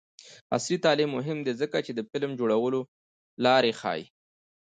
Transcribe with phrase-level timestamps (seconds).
[0.55, 2.81] عصري تعلیم مهم دی ځکه چې د فلم جوړولو
[3.45, 4.03] لارې ښيي.